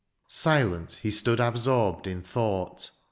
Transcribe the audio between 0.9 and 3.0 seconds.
he stood absorbed in thought.